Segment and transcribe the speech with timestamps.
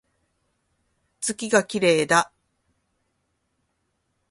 [1.19, 2.31] 月が綺麗だ